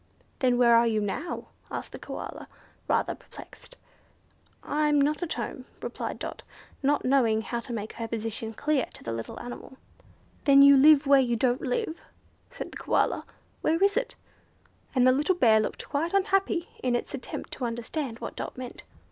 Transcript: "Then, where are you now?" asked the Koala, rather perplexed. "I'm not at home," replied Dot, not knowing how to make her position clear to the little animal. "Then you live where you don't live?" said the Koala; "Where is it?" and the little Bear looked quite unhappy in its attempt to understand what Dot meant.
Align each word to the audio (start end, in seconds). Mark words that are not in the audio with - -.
"Then, 0.39 0.57
where 0.57 0.75
are 0.75 0.87
you 0.87 0.99
now?" 0.99 1.49
asked 1.69 1.91
the 1.91 1.99
Koala, 1.99 2.47
rather 2.87 3.13
perplexed. 3.13 3.77
"I'm 4.63 4.99
not 4.99 5.21
at 5.21 5.33
home," 5.33 5.65
replied 5.79 6.17
Dot, 6.17 6.41
not 6.81 7.05
knowing 7.05 7.43
how 7.43 7.59
to 7.59 7.71
make 7.71 7.93
her 7.93 8.07
position 8.07 8.51
clear 8.55 8.87
to 8.95 9.03
the 9.03 9.11
little 9.13 9.39
animal. 9.39 9.77
"Then 10.45 10.63
you 10.63 10.75
live 10.75 11.05
where 11.05 11.19
you 11.21 11.35
don't 11.35 11.61
live?" 11.61 12.01
said 12.49 12.71
the 12.71 12.77
Koala; 12.79 13.25
"Where 13.61 13.77
is 13.83 13.95
it?" 13.95 14.15
and 14.95 15.05
the 15.05 15.11
little 15.11 15.35
Bear 15.35 15.59
looked 15.59 15.87
quite 15.89 16.15
unhappy 16.15 16.67
in 16.81 16.95
its 16.95 17.13
attempt 17.13 17.51
to 17.51 17.65
understand 17.65 18.17
what 18.17 18.35
Dot 18.35 18.57
meant. 18.57 18.81